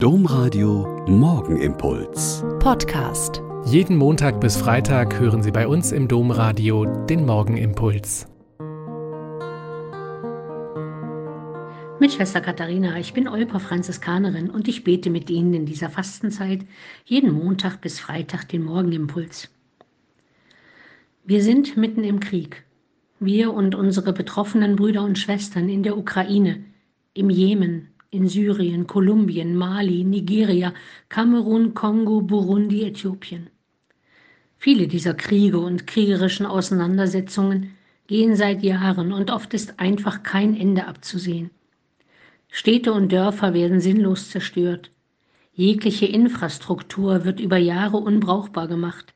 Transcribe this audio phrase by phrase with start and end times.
[0.00, 2.44] Domradio Morgenimpuls.
[2.60, 3.42] Podcast.
[3.64, 8.28] Jeden Montag bis Freitag hören Sie bei uns im Domradio den Morgenimpuls.
[11.98, 16.64] Mit Schwester Katharina, ich bin Olper Franziskanerin und ich bete mit Ihnen in dieser Fastenzeit
[17.04, 19.50] jeden Montag bis Freitag den Morgenimpuls.
[21.24, 22.62] Wir sind mitten im Krieg.
[23.18, 26.62] Wir und unsere betroffenen Brüder und Schwestern in der Ukraine,
[27.14, 30.72] im Jemen, in Syrien, Kolumbien, Mali, Nigeria,
[31.08, 33.50] Kamerun, Kongo, Burundi, Äthiopien.
[34.56, 37.74] Viele dieser Kriege und kriegerischen Auseinandersetzungen
[38.06, 41.50] gehen seit Jahren und oft ist einfach kein Ende abzusehen.
[42.48, 44.90] Städte und Dörfer werden sinnlos zerstört.
[45.52, 49.12] Jegliche Infrastruktur wird über Jahre unbrauchbar gemacht.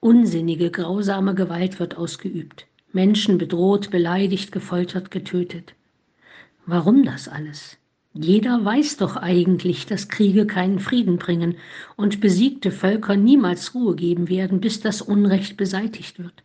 [0.00, 2.66] Unsinnige, grausame Gewalt wird ausgeübt.
[2.92, 5.74] Menschen bedroht, beleidigt, gefoltert, getötet.
[6.66, 7.78] Warum das alles?
[8.14, 11.56] Jeder weiß doch eigentlich, dass Kriege keinen Frieden bringen
[11.96, 16.42] und besiegte Völker niemals Ruhe geben werden, bis das Unrecht beseitigt wird.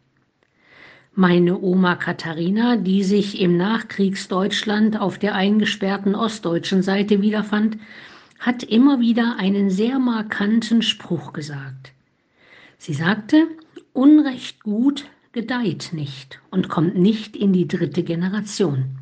[1.13, 7.77] Meine Oma Katharina, die sich im Nachkriegsdeutschland auf der eingesperrten ostdeutschen Seite wiederfand,
[8.39, 11.91] hat immer wieder einen sehr markanten Spruch gesagt.
[12.77, 13.47] Sie sagte,
[13.93, 18.99] Unrecht gut gedeiht nicht und kommt nicht in die dritte Generation.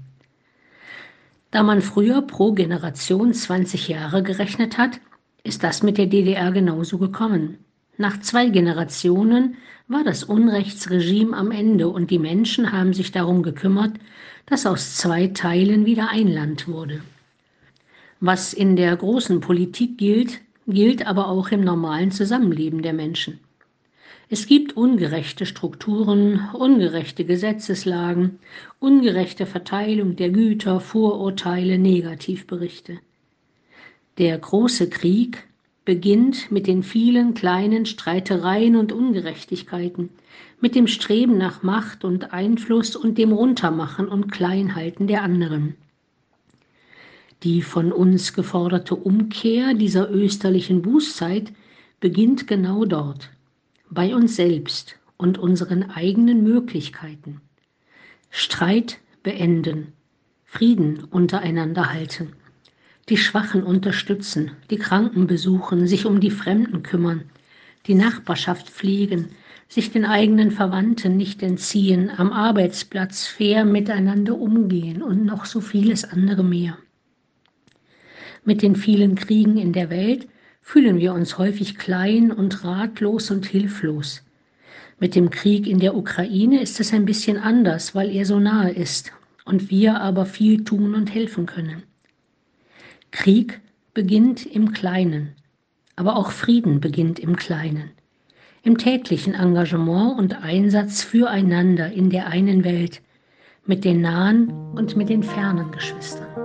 [1.56, 5.00] Da man früher pro Generation 20 Jahre gerechnet hat,
[5.46, 7.60] ist das mit der DDR genauso gekommen.
[7.98, 9.56] Nach zwei Generationen
[9.88, 13.94] war das Unrechtsregime am Ende und die Menschen haben sich darum gekümmert,
[14.48, 17.00] dass aus zwei Teilen wieder ein Land wurde.
[18.20, 23.40] Was in der großen Politik gilt, gilt aber auch im normalen Zusammenleben der Menschen.
[24.28, 28.40] Es gibt ungerechte Strukturen, ungerechte Gesetzeslagen,
[28.80, 33.00] ungerechte Verteilung der Güter, Vorurteile, Negativberichte.
[34.18, 35.44] Der große Krieg
[35.84, 40.10] beginnt mit den vielen kleinen Streitereien und Ungerechtigkeiten,
[40.60, 45.76] mit dem Streben nach Macht und Einfluss und dem Runtermachen und Kleinhalten der anderen.
[47.44, 51.52] Die von uns geforderte Umkehr dieser österlichen Bußzeit
[52.00, 53.30] beginnt genau dort
[53.90, 57.42] bei uns selbst und unseren eigenen Möglichkeiten.
[58.30, 59.94] Streit beenden,
[60.44, 62.34] Frieden untereinander halten,
[63.10, 67.24] die Schwachen unterstützen, die Kranken besuchen, sich um die Fremden kümmern,
[67.88, 69.30] die Nachbarschaft pflegen,
[69.68, 76.04] sich den eigenen Verwandten nicht entziehen, am Arbeitsplatz fair miteinander umgehen und noch so vieles
[76.04, 76.78] andere mehr.
[78.44, 80.28] Mit den vielen Kriegen in der Welt
[80.66, 84.24] fühlen wir uns häufig klein und ratlos und hilflos.
[85.00, 88.72] Mit dem Krieg in der Ukraine ist es ein bisschen anders, weil er so nahe
[88.72, 89.14] ist
[89.46, 91.84] und wir aber viel tun und helfen können.
[93.12, 93.62] Krieg
[93.94, 95.36] beginnt im Kleinen,
[95.96, 97.92] aber auch Frieden beginnt im Kleinen,
[98.64, 103.04] im täglichen Engagement und Einsatz füreinander in der einen Welt,
[103.68, 106.45] mit den nahen und mit den fernen Geschwistern.